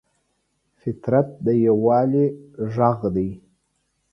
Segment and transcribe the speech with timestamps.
[0.79, 2.25] فطرت د یووالي
[2.75, 3.29] غږ دی.